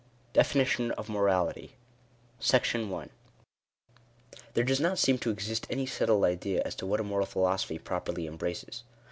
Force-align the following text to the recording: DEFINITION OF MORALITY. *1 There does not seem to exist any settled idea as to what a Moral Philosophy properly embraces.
DEFINITION 0.33 0.89
OF 0.93 1.09
MORALITY. 1.09 1.75
*1 2.43 3.09
There 4.55 4.63
does 4.63 4.79
not 4.79 4.97
seem 4.97 5.19
to 5.19 5.29
exist 5.29 5.67
any 5.69 5.85
settled 5.85 6.23
idea 6.25 6.63
as 6.65 6.73
to 6.77 6.87
what 6.87 6.99
a 6.99 7.03
Moral 7.03 7.27
Philosophy 7.27 7.77
properly 7.77 8.25
embraces. 8.25 8.81